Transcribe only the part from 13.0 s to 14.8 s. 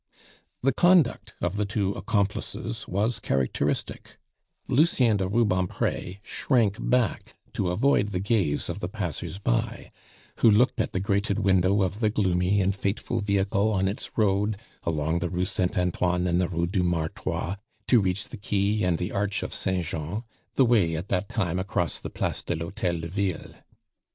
vehicle on its road